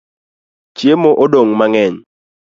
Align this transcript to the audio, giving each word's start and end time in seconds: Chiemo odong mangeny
Chiemo 0.77 1.11
odong 1.23 1.51
mangeny 1.59 1.95